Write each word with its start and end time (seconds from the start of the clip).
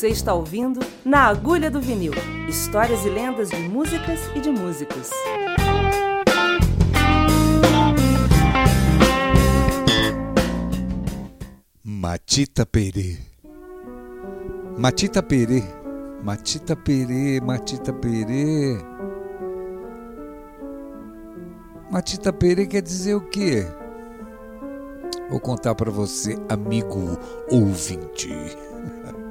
Você 0.00 0.08
está 0.08 0.32
ouvindo 0.32 0.80
Na 1.04 1.26
Agulha 1.26 1.70
do 1.70 1.78
Vinil 1.78 2.14
histórias 2.48 3.04
e 3.04 3.10
lendas 3.10 3.50
de 3.50 3.58
músicas 3.58 4.18
e 4.34 4.40
de 4.40 4.50
músicos. 4.50 5.10
Matita 11.84 12.64
Perê. 12.64 13.18
Matita 14.78 15.22
Perê. 15.22 15.62
Matita 16.24 16.74
Perê, 16.74 17.38
Matita 17.42 17.92
Perê. 17.92 18.78
Matita 21.90 22.32
Perê 22.32 22.66
quer 22.66 22.80
dizer 22.80 23.16
o 23.16 23.28
quê? 23.28 23.66
Vou 25.28 25.40
contar 25.40 25.74
para 25.74 25.90
você, 25.90 26.38
amigo 26.48 27.18
ouvinte. 27.50 28.30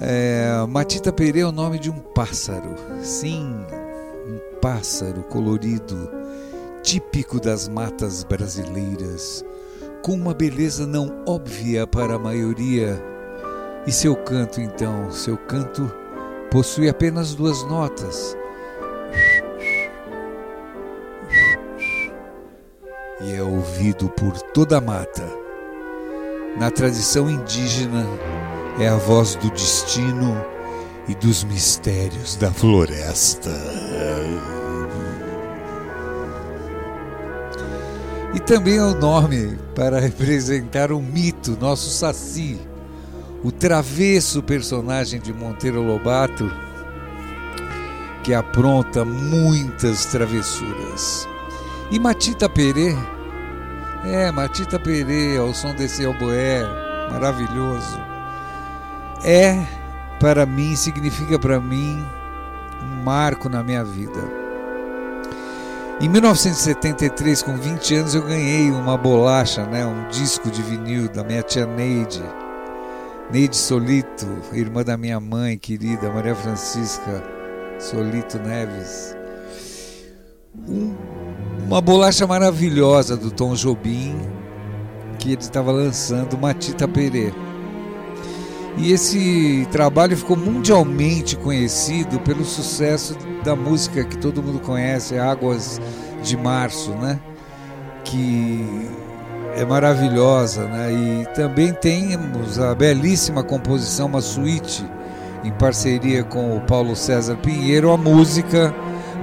É, 0.00 0.64
Matita 0.68 1.12
Perê 1.12 1.40
é 1.40 1.46
o 1.46 1.50
nome 1.50 1.76
de 1.78 1.90
um 1.90 1.98
pássaro. 1.98 2.76
Sim, 3.02 3.52
um 4.26 4.60
pássaro 4.60 5.24
colorido, 5.24 6.08
típico 6.84 7.40
das 7.40 7.68
matas 7.68 8.22
brasileiras, 8.22 9.44
com 10.00 10.12
uma 10.12 10.32
beleza 10.32 10.86
não 10.86 11.24
óbvia 11.26 11.84
para 11.84 12.14
a 12.14 12.18
maioria. 12.18 13.02
E 13.86 13.92
seu 13.92 14.14
canto, 14.14 14.60
então, 14.60 15.10
seu 15.10 15.36
canto 15.36 15.90
possui 16.48 16.88
apenas 16.88 17.34
duas 17.34 17.64
notas. 17.64 18.36
E 23.20 23.34
é 23.34 23.42
ouvido 23.42 24.08
por 24.10 24.40
toda 24.52 24.78
a 24.78 24.80
mata. 24.80 25.24
Na 26.56 26.70
tradição 26.70 27.28
indígena, 27.28 28.06
é 28.80 28.88
a 28.88 28.96
voz 28.96 29.34
do 29.34 29.50
destino 29.50 30.40
e 31.08 31.14
dos 31.16 31.42
mistérios 31.42 32.36
da 32.36 32.52
floresta. 32.52 33.50
E 38.34 38.38
também 38.40 38.76
é 38.76 38.82
o 38.82 38.94
nome 38.94 39.58
para 39.74 39.98
representar 39.98 40.92
um 40.92 41.02
mito, 41.02 41.58
nosso 41.60 41.90
Saci, 41.90 42.60
o 43.42 43.50
travesso 43.50 44.42
personagem 44.42 45.20
de 45.20 45.32
Monteiro 45.32 45.82
Lobato, 45.82 46.48
que 48.22 48.32
apronta 48.32 49.04
muitas 49.04 50.04
travessuras. 50.06 51.26
E 51.90 51.98
Matita 51.98 52.48
Perê, 52.48 52.94
é, 54.04 54.30
Matita 54.30 54.78
Perê, 54.78 55.36
ao 55.36 55.52
som 55.52 55.74
desse 55.74 56.06
oboé 56.06 56.62
maravilhoso 57.10 58.07
é 59.24 59.66
para 60.20 60.44
mim, 60.44 60.74
significa 60.74 61.38
para 61.38 61.60
mim 61.60 62.04
um 62.82 63.02
marco 63.04 63.48
na 63.48 63.62
minha 63.62 63.84
vida. 63.84 64.20
Em 66.00 66.08
1973, 66.08 67.42
com 67.42 67.56
20 67.56 67.94
anos, 67.96 68.14
eu 68.14 68.22
ganhei 68.22 68.70
uma 68.70 68.96
bolacha, 68.96 69.66
né, 69.66 69.84
um 69.84 70.08
disco 70.08 70.48
de 70.48 70.62
vinil 70.62 71.08
da 71.08 71.24
minha 71.24 71.42
tia 71.42 71.66
Neide, 71.66 72.22
Neide 73.32 73.56
Solito, 73.56 74.26
irmã 74.52 74.84
da 74.84 74.96
minha 74.96 75.18
mãe 75.18 75.58
querida, 75.58 76.08
Maria 76.08 76.36
Francisca 76.36 77.22
Solito 77.80 78.38
Neves. 78.38 79.16
Um, 80.68 80.94
uma 81.66 81.80
bolacha 81.80 82.26
maravilhosa 82.26 83.16
do 83.16 83.30
Tom 83.30 83.54
Jobim, 83.54 84.16
que 85.18 85.32
ele 85.32 85.42
estava 85.42 85.72
lançando, 85.72 86.38
Matita 86.38 86.86
Pereira. 86.86 87.47
E 88.78 88.92
esse 88.92 89.66
trabalho 89.72 90.16
ficou 90.16 90.36
mundialmente 90.36 91.36
conhecido 91.36 92.20
pelo 92.20 92.44
sucesso 92.44 93.16
da 93.42 93.56
música 93.56 94.04
que 94.04 94.16
todo 94.16 94.42
mundo 94.42 94.60
conhece, 94.60 95.18
Águas 95.18 95.80
de 96.22 96.36
Março, 96.36 96.92
né? 96.92 97.18
Que 98.04 98.88
é 99.56 99.64
maravilhosa, 99.64 100.64
né? 100.66 100.92
E 100.92 101.26
também 101.34 101.72
temos 101.72 102.60
a 102.60 102.72
belíssima 102.74 103.42
composição, 103.42 104.06
uma 104.06 104.20
suíte 104.20 104.86
em 105.42 105.50
parceria 105.50 106.22
com 106.22 106.56
o 106.56 106.60
Paulo 106.60 106.94
César 106.94 107.36
Pinheiro, 107.36 107.90
a 107.90 107.96
música 107.96 108.72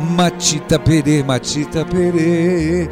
Matita 0.01 0.77
Perê, 0.77 1.23
Matita 1.23 1.85
Perê. 1.85 2.89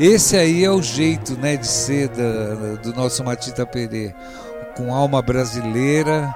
Esse 0.00 0.36
aí 0.36 0.64
é 0.64 0.70
o 0.70 0.80
jeito 0.80 1.36
né, 1.36 1.56
de 1.56 1.66
ser 1.66 2.08
da, 2.08 2.76
do 2.80 2.94
nosso 2.94 3.24
Matita 3.24 3.66
Perê, 3.66 4.14
com 4.76 4.94
alma 4.94 5.20
brasileira, 5.20 6.32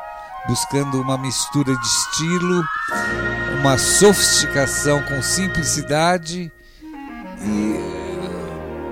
buscando 0.48 1.00
uma 1.00 1.16
mistura 1.16 1.72
de 1.72 1.86
estilo, 1.86 2.64
uma 3.60 3.78
sofisticação 3.78 5.00
com 5.02 5.22
simplicidade 5.22 6.50
e 7.40 7.76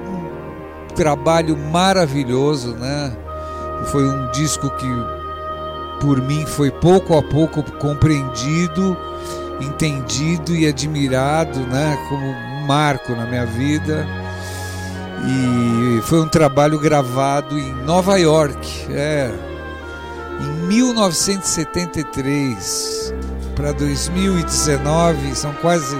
um 0.07 0.95
trabalho 0.95 1.57
maravilhoso, 1.57 2.77
né? 2.77 3.13
Foi 3.87 4.07
um 4.07 4.31
disco 4.31 4.71
que 4.71 4.87
por 6.01 6.23
mim 6.23 6.47
foi 6.47 6.71
pouco 6.71 7.19
a 7.19 7.23
pouco 7.25 7.65
compreendido, 7.79 8.97
entendido 9.61 10.55
e 10.55 10.69
admirado, 10.69 11.59
né, 11.59 11.99
como 12.09 12.25
um 12.25 12.67
marco 12.69 13.17
na 13.17 13.27
minha 13.27 13.45
vida 13.45 14.07
e 15.27 16.01
foi 16.03 16.21
um 16.21 16.29
trabalho 16.29 16.79
gravado 16.79 17.59
em 17.59 17.73
Nova 17.85 18.19
York, 18.19 18.87
é, 18.91 19.31
em 20.41 20.51
1973 20.67 23.15
para 23.55 23.73
2019, 23.73 25.35
são 25.35 25.53
quase 25.55 25.97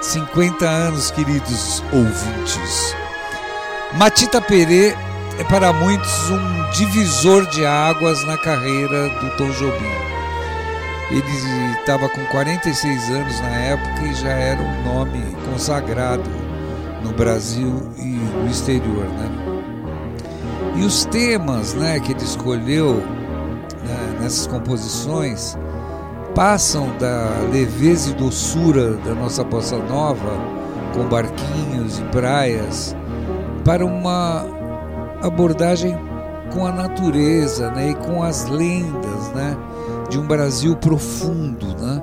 50 0.00 0.66
anos, 0.66 1.10
queridos 1.10 1.82
ouvintes. 1.92 2.94
Matita 3.94 4.40
Perê 4.40 4.94
é 5.38 5.44
para 5.44 5.70
muitos 5.72 6.30
um 6.30 6.70
divisor 6.72 7.46
de 7.46 7.64
águas 7.66 8.24
na 8.24 8.38
carreira 8.38 9.08
do 9.08 9.36
Tom 9.36 9.50
Jobim. 9.50 9.92
Ele 11.10 11.76
estava 11.78 12.08
com 12.08 12.24
46 12.26 13.10
anos 13.10 13.40
na 13.40 13.56
época 13.56 14.06
e 14.06 14.14
já 14.14 14.30
era 14.30 14.62
um 14.62 14.84
nome 14.84 15.36
consagrado 15.50 16.43
no 17.04 17.12
Brasil 17.12 17.82
e 17.98 18.02
no 18.02 18.50
exterior, 18.50 19.04
né? 19.04 19.30
E 20.76 20.84
os 20.84 21.04
temas, 21.04 21.74
né, 21.74 22.00
que 22.00 22.12
ele 22.12 22.24
escolheu 22.24 22.94
né, 22.94 24.18
nessas 24.20 24.46
composições 24.48 25.56
passam 26.34 26.88
da 26.98 27.28
leveza 27.52 28.10
e 28.10 28.14
doçura 28.14 28.94
da 28.96 29.14
nossa 29.14 29.44
bossa 29.44 29.76
nova, 29.78 30.32
com 30.92 31.04
barquinhos 31.04 31.98
e 31.98 32.02
praias, 32.04 32.96
para 33.64 33.86
uma 33.86 34.44
abordagem 35.22 35.96
com 36.52 36.66
a 36.66 36.72
natureza, 36.72 37.70
né, 37.70 37.90
e 37.90 37.94
com 37.94 38.22
as 38.22 38.46
lendas, 38.46 39.28
né, 39.32 39.56
de 40.08 40.18
um 40.18 40.26
Brasil 40.26 40.76
profundo, 40.76 41.66
né? 41.80 42.02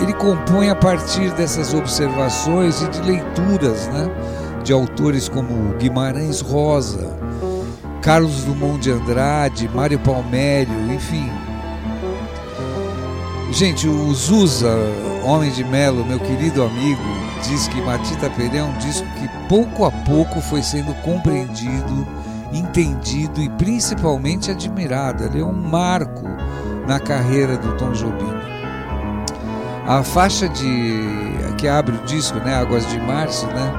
Ele 0.00 0.12
compõe 0.14 0.70
a 0.70 0.74
partir 0.74 1.30
dessas 1.32 1.74
observações 1.74 2.80
e 2.82 2.88
de 2.88 3.00
leituras 3.02 3.88
né, 3.88 4.08
de 4.62 4.72
autores 4.72 5.28
como 5.28 5.74
Guimarães 5.78 6.40
Rosa, 6.40 7.16
Carlos 8.00 8.44
Dumont 8.44 8.78
de 8.78 8.90
Andrade, 8.90 9.68
Mário 9.74 9.98
Palmério, 9.98 10.92
enfim. 10.92 11.30
Gente, 13.50 13.88
o 13.88 14.14
Zusa, 14.14 14.76
Homem 15.24 15.50
de 15.50 15.64
Melo, 15.64 16.04
meu 16.04 16.20
querido 16.20 16.62
amigo, 16.62 17.02
diz 17.42 17.66
que 17.68 17.80
Matita 17.80 18.30
Pereira 18.30 18.58
é 18.58 18.62
um 18.62 18.76
disco 18.78 19.06
que 19.18 19.28
pouco 19.48 19.84
a 19.84 19.90
pouco 19.90 20.40
foi 20.40 20.62
sendo 20.62 20.94
compreendido, 21.02 22.06
entendido 22.52 23.40
e 23.40 23.48
principalmente 23.50 24.50
admirado. 24.50 25.24
Ele 25.24 25.40
é 25.40 25.44
um 25.44 25.52
marco 25.52 26.24
na 26.86 27.00
carreira 27.00 27.56
do 27.56 27.76
Tom 27.76 27.92
Jobim. 27.92 28.37
A 29.88 30.02
faixa 30.02 30.46
de 30.50 31.00
que 31.56 31.66
abre 31.66 31.96
o 31.96 32.04
disco, 32.04 32.38
né, 32.40 32.54
Águas 32.54 32.86
de 32.86 33.00
Março, 33.00 33.46
né, 33.46 33.72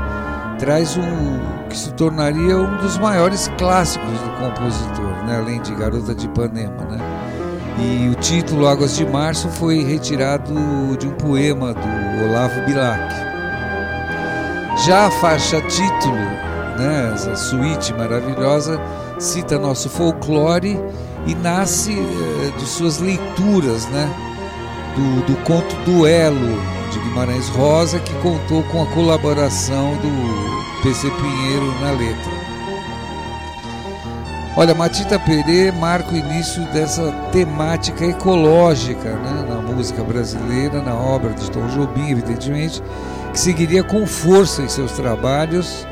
traz 0.57 0.97
um 0.97 1.39
que 1.69 1.77
se 1.77 1.93
tornaria 1.93 2.57
um 2.57 2.77
dos 2.77 2.97
maiores 2.97 3.47
clássicos 3.59 4.09
do 4.09 4.29
compositor, 4.39 5.23
né, 5.27 5.37
além 5.37 5.61
de 5.61 5.73
Garota 5.75 6.15
de 6.15 6.25
Ipanema, 6.25 6.83
né. 6.89 6.97
E 7.77 8.09
o 8.09 8.15
título 8.15 8.67
Águas 8.67 8.95
de 8.95 9.05
Março 9.05 9.49
foi 9.49 9.83
retirado 9.83 10.51
de 10.97 11.07
um 11.07 11.11
poema 11.11 11.75
do 11.75 12.27
Olavo 12.27 12.59
Bilac. 12.65 13.13
Já 14.87 15.05
a 15.05 15.11
faixa 15.11 15.61
título, 15.61 16.15
né, 16.75 17.11
essa 17.13 17.35
suíte 17.35 17.93
maravilhosa, 17.93 18.81
cita 19.19 19.59
nosso 19.59 19.87
folclore 19.87 20.79
e 21.27 21.35
nasce 21.35 21.91
eh, 21.91 22.57
de 22.57 22.65
suas 22.65 22.97
leituras, 22.97 23.85
né? 23.89 24.09
Do, 24.99 25.25
do 25.25 25.43
conto 25.43 25.73
Duelo 25.85 26.59
de 26.91 26.99
Guimarães 26.99 27.47
Rosa, 27.49 27.99
que 27.99 28.13
contou 28.15 28.63
com 28.63 28.83
a 28.83 28.87
colaboração 28.87 29.93
do 29.97 30.81
PC 30.83 31.09
Pinheiro 31.11 31.65
na 31.79 31.91
letra. 31.91 32.49
Olha, 34.57 34.75
Matita 34.75 35.17
Perê 35.17 35.71
marca 35.71 36.11
o 36.11 36.17
início 36.17 36.65
dessa 36.73 37.11
temática 37.31 38.05
ecológica 38.05 39.13
né, 39.15 39.45
na 39.47 39.61
música 39.61 40.03
brasileira, 40.03 40.81
na 40.81 40.93
obra 40.95 41.33
de 41.33 41.49
Tom 41.49 41.67
Jobim, 41.67 42.09
evidentemente, 42.09 42.83
que 43.31 43.39
seguiria 43.39 43.83
com 43.83 44.05
força 44.05 44.61
em 44.61 44.67
seus 44.67 44.91
trabalhos 44.93 45.87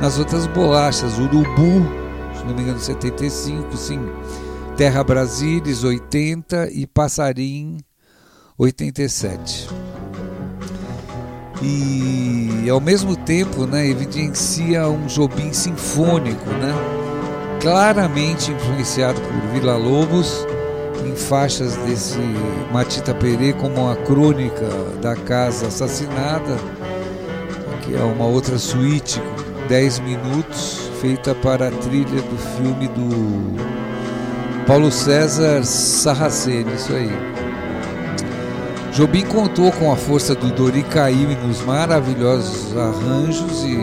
nas 0.00 0.18
outras 0.18 0.46
bolachas, 0.48 1.18
Urubu, 1.18 1.86
se 2.36 2.44
não 2.44 2.54
me 2.54 2.62
engano, 2.62 2.78
75, 2.80 3.76
sim, 3.76 4.00
Terra 4.76 5.04
Brasilis, 5.04 5.84
80 5.84 6.70
e 6.72 6.86
Passarim, 6.86 7.78
87. 8.58 9.68
E 11.62 12.68
ao 12.68 12.80
mesmo 12.80 13.16
tempo 13.16 13.66
né, 13.66 13.86
evidencia 13.86 14.88
um 14.88 15.06
Jobim 15.06 15.52
sinfônico, 15.52 16.50
né? 16.50 16.74
claramente 17.60 18.52
influenciado 18.52 19.20
por 19.20 19.52
Vila 19.52 19.76
Lobos, 19.76 20.46
em 21.04 21.14
faixas 21.14 21.76
desse 21.76 22.18
Matita 22.72 23.14
Perê, 23.14 23.52
como 23.52 23.88
a 23.88 23.96
crônica 23.96 24.68
da 25.00 25.14
casa 25.14 25.68
assassinada, 25.68 26.56
que 27.82 27.94
é 27.94 28.02
uma 28.02 28.26
outra 28.26 28.58
suíte, 28.58 29.20
10 29.68 30.00
minutos, 30.00 30.90
feita 31.00 31.34
para 31.34 31.68
a 31.68 31.70
trilha 31.70 32.22
do 32.22 32.38
filme 32.56 32.88
do 32.88 33.56
Paulo 34.66 34.90
César 34.90 35.64
Sarraceni, 35.64 36.74
isso 36.74 36.92
aí. 36.92 37.47
Jobim 38.98 39.24
contou 39.24 39.70
com 39.70 39.92
a 39.92 39.96
força 39.96 40.34
do 40.34 40.50
Dori 40.50 40.82
Caymmi 40.82 41.36
nos 41.36 41.62
maravilhosos 41.62 42.76
arranjos 42.76 43.62
e 43.62 43.78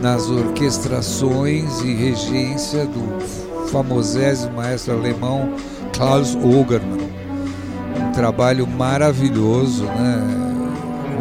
nas 0.00 0.30
orquestrações 0.30 1.80
e 1.80 1.92
regência 1.92 2.86
do 2.86 3.66
famosésimo 3.66 4.52
maestro 4.52 4.94
alemão 4.94 5.52
Klaus 5.92 6.36
Ogerman. 6.36 7.10
Um 7.98 8.12
trabalho 8.12 8.68
maravilhoso, 8.68 9.82
né? 9.82 10.22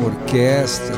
Orquestra, 0.05 0.95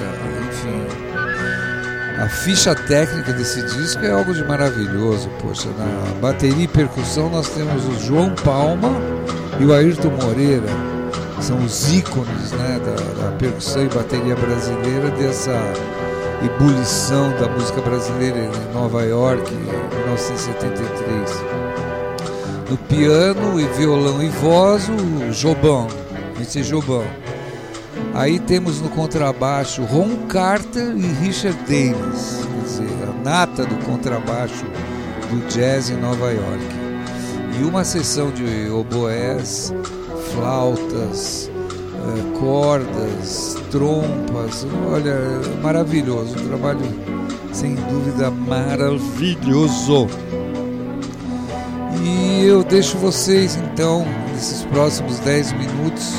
enfim. 0.49 2.21
A 2.21 2.27
ficha 2.27 2.75
técnica 2.75 3.31
desse 3.31 3.61
disco 3.77 4.03
é 4.03 4.11
algo 4.11 4.33
de 4.33 4.43
maravilhoso. 4.43 5.29
Poxa, 5.41 5.69
na 5.77 6.19
bateria 6.19 6.65
e 6.65 6.67
percussão 6.67 7.29
nós 7.29 7.47
temos 7.47 7.85
o 7.85 7.97
João 8.05 8.35
Palma 8.43 8.89
e 9.61 9.65
o 9.65 9.73
Ayrton 9.73 10.11
Moreira. 10.21 10.96
São 11.39 11.63
os 11.63 11.93
ícones 11.93 12.51
né, 12.51 12.79
da, 12.79 13.23
da 13.23 13.31
percussão 13.37 13.83
e 13.83 13.87
bateria 13.87 14.35
brasileira 14.35 15.11
dessa 15.11 15.53
ebulição 16.43 17.31
da 17.39 17.47
música 17.47 17.81
brasileira 17.81 18.37
em 18.37 18.73
Nova 18.73 19.03
York, 19.03 19.53
em 19.53 19.97
1973. 19.97 21.31
No 22.69 22.77
piano 22.77 23.59
e 23.59 23.65
violão 23.77 24.21
e 24.21 24.29
voz, 24.29 24.89
o 24.89 25.31
Jobão, 25.31 25.87
esse 26.41 26.63
Jobão. 26.63 27.05
Aí 28.13 28.39
temos 28.39 28.81
no 28.81 28.89
contrabaixo 28.89 29.83
Ron 29.83 30.27
Carter 30.27 30.95
e 30.97 31.07
Richard 31.23 31.57
Davis, 31.61 32.47
quer 32.51 32.63
dizer, 32.63 32.89
a 33.03 33.23
nata 33.23 33.65
do 33.65 33.75
contrabaixo 33.85 34.65
do 35.29 35.47
jazz 35.47 35.89
em 35.89 35.97
Nova 35.97 36.31
York. 36.31 36.65
E 37.59 37.63
uma 37.63 37.83
sessão 37.83 38.31
de 38.31 38.69
oboés, 38.69 39.73
flautas, 40.33 41.49
eh, 41.49 42.39
cordas, 42.39 43.57
trompas. 43.71 44.65
Olha, 44.91 45.15
maravilhoso, 45.61 46.35
um 46.39 46.47
trabalho 46.47 46.81
sem 47.51 47.75
dúvida 47.75 48.29
maravilhoso. 48.31 50.07
E 52.03 52.45
eu 52.45 52.63
deixo 52.63 52.97
vocês 52.97 53.55
então, 53.55 54.05
nesses 54.31 54.63
próximos 54.65 55.19
10 55.19 55.53
minutos, 55.53 56.13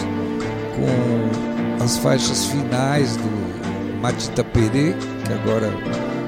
com 0.75 1.85
as 1.85 1.97
faixas 1.99 2.47
finais 2.47 3.17
do 3.17 4.01
Matita 4.01 4.43
Perê, 4.45 4.95
que 5.25 5.33
agora 5.33 5.73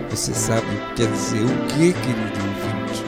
você 0.09 0.33
sabe 0.33 0.67
quer 0.97 1.11
dizer 1.11 1.45
o 1.45 1.67
que, 1.67 1.93
querido 1.93 2.41
ouvinte. 2.41 3.05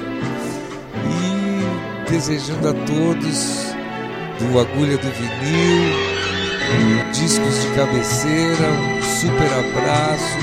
E 2.07 2.11
desejando 2.11 2.69
a 2.69 2.73
todos 2.73 3.72
do 4.43 4.59
Agulha 4.59 4.97
do 4.99 5.11
Vinil, 5.12 5.93
discos 7.12 7.62
de 7.62 7.69
cabeceira, 7.77 8.69
um 8.71 9.03
super 9.03 9.47
abraço, 9.47 10.39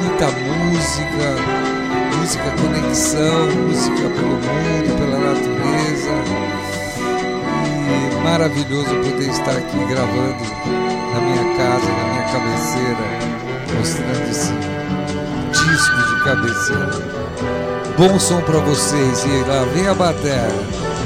muita 0.00 0.26
música, 0.26 1.26
música 2.16 2.50
conexão, 2.62 3.46
música 3.66 4.08
pelo 4.08 4.28
mundo, 4.28 4.96
pela 4.98 5.18
natureza. 5.18 6.14
E 7.88 8.24
maravilhoso 8.24 8.94
poder 8.96 9.28
estar 9.28 9.52
aqui 9.52 9.84
gravando 9.88 10.44
na 11.12 11.20
minha 11.20 11.56
casa, 11.56 11.86
na 11.86 12.04
minha 12.04 12.24
cabeceira, 12.32 13.04
mostrando 13.76 14.30
esse 14.30 14.52
disco 15.52 15.98
de 16.08 16.24
cabeceira. 16.24 17.18
Bom 17.98 18.18
som 18.18 18.40
para 18.42 18.58
vocês 18.60 19.24
e 19.24 19.48
lá 19.48 19.64
vem 19.74 19.88
a 19.88 19.94
bateria. 19.94 20.97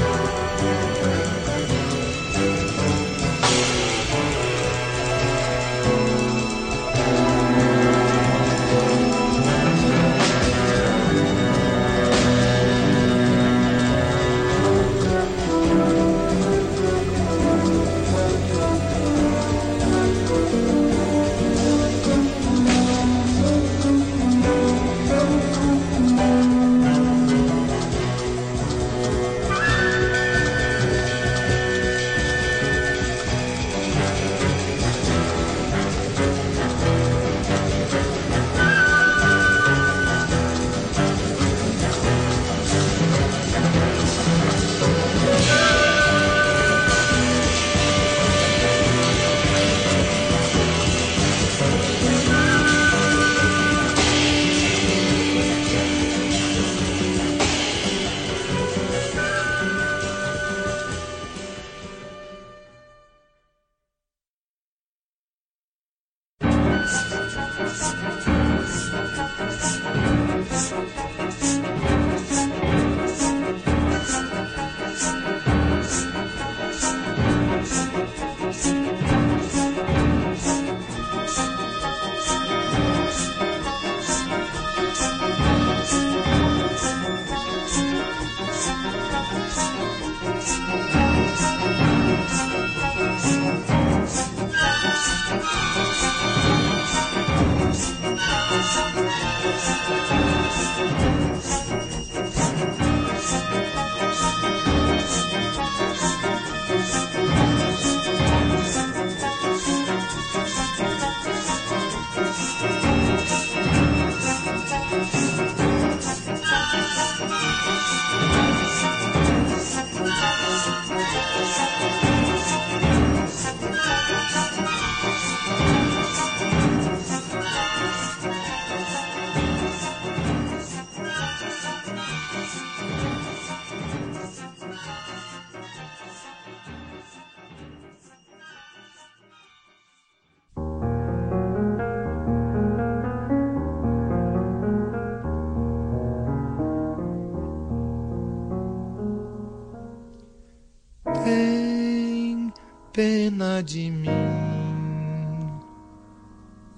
Pena 152.93 153.61
de 153.63 153.89
mim. 153.89 154.07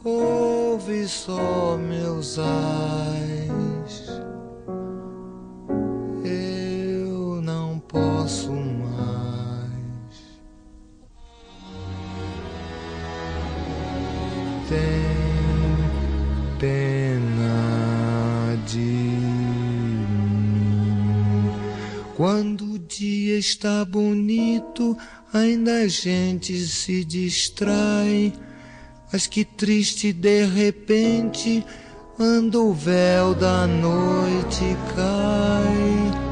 Ouve 0.01 1.07
só 1.10 1.77
meus 1.77 2.39
ais. 2.39 4.07
Eu 6.24 7.41
não 7.41 7.79
posso 7.79 8.53
mais. 8.53 8.95
Tem 14.69 14.79
pena 16.57 18.55
de 18.65 18.79
mim. 18.79 19.36
Quando 22.15 22.75
o 22.75 22.79
dia 22.79 23.38
está 23.38 23.84
bonito, 23.84 24.25
ainda 25.34 25.81
a 25.81 25.88
gente 25.88 26.57
se 26.65 27.03
distrai. 27.03 28.34
Mas 29.12 29.27
que 29.27 29.45
triste 29.45 30.12
de 30.12 30.45
repente, 30.45 31.65
quando 32.15 32.69
o 32.69 32.74
véu 32.74 33.34
da 33.36 33.67
noite 33.67 34.63
cai. 34.95 36.25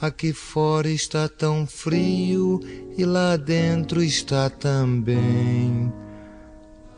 Aqui 0.00 0.32
fora 0.32 0.88
está 0.88 1.28
tão 1.28 1.66
frio 1.66 2.60
e 2.98 3.04
lá 3.04 3.36
dentro 3.36 4.02
está 4.02 4.50
também. 4.50 5.92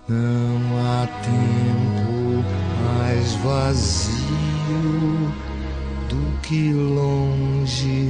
Não 0.09 0.79
há 0.81 1.07
tempo 1.23 2.45
mais 2.83 3.33
vazio 3.37 4.15
do 6.09 6.41
que 6.41 6.73
longe 6.73 8.04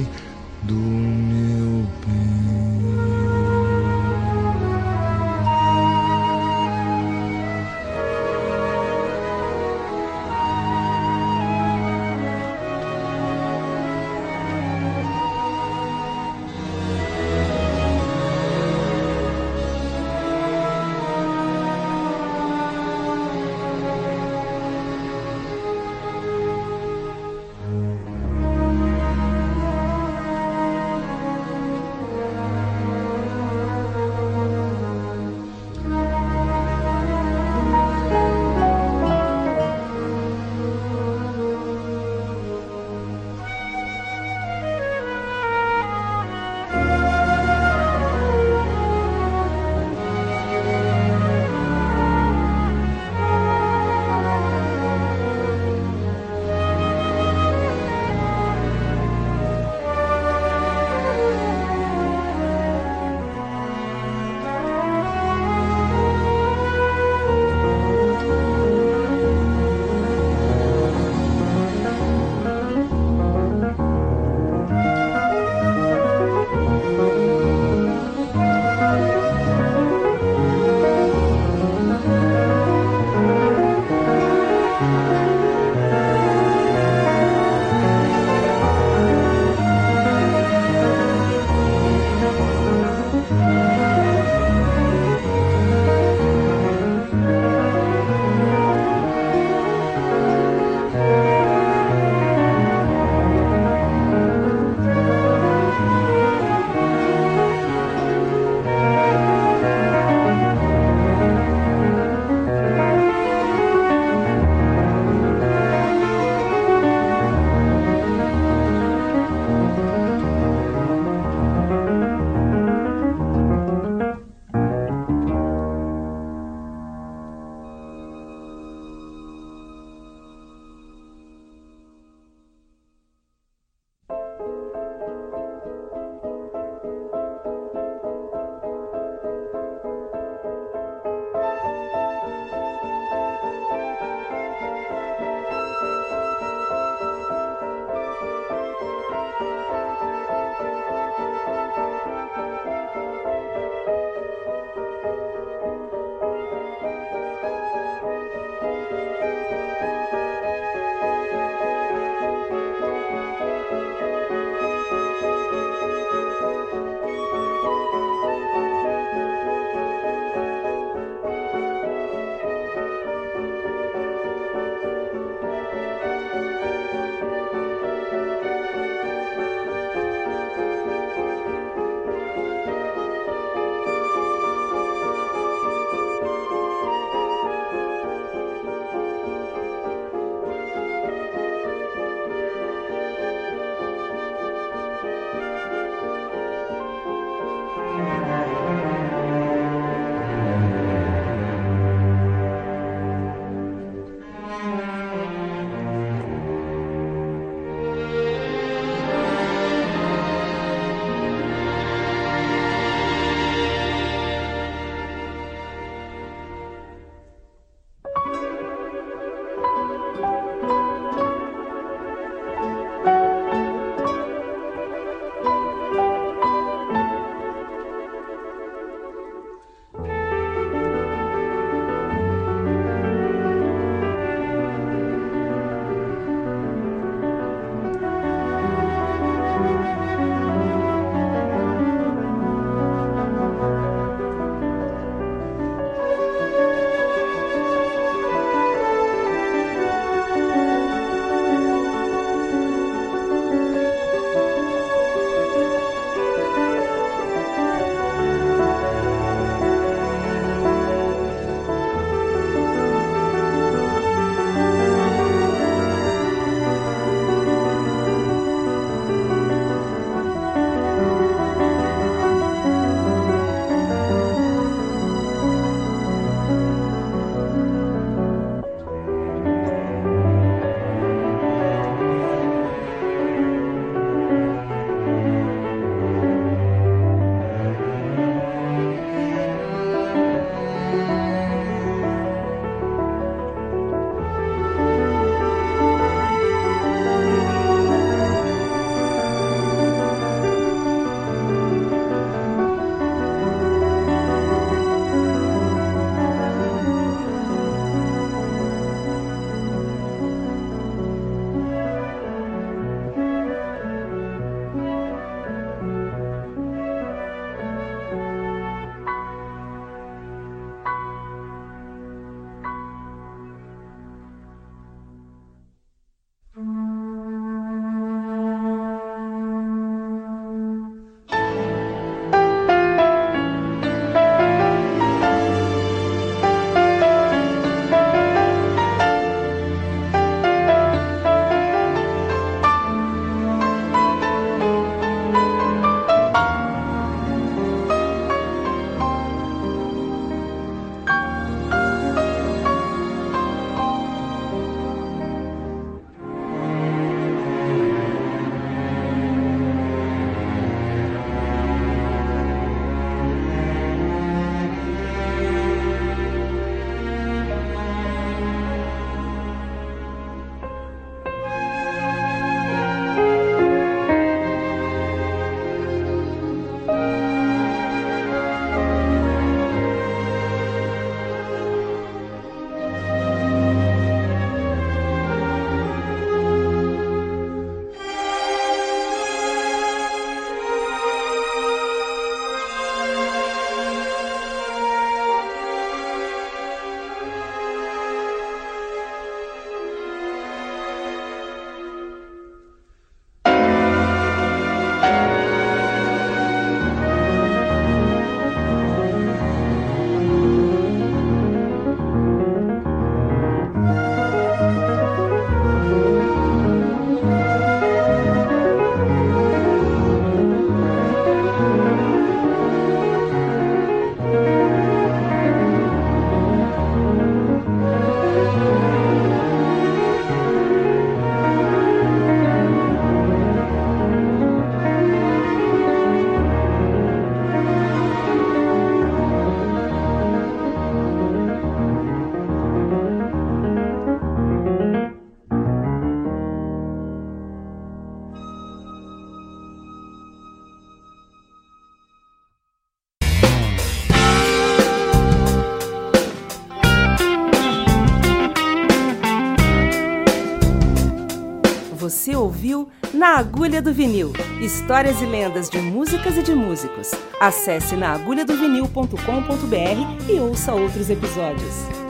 Você 462.25 462.35
ouviu 462.35 462.89
Na 463.13 463.37
Agulha 463.37 463.79
do 463.83 463.93
Vinil 463.93 464.33
Histórias 464.59 465.21
e 465.21 465.27
lendas 465.27 465.69
de 465.69 465.77
músicas 465.77 466.35
e 466.35 466.41
de 466.41 466.55
músicos. 466.55 467.11
Acesse 467.39 467.95
naagulhadovinil.com.br 467.95 470.27
e 470.27 470.39
ouça 470.39 470.73
outros 470.73 471.11
episódios. 471.11 472.04